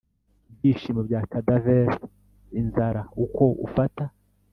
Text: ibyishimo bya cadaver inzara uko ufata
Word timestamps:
ibyishimo 0.51 1.01
bya 1.07 1.21
cadaver 1.31 1.87
inzara 2.59 3.01
uko 3.23 3.43
ufata 3.67 4.03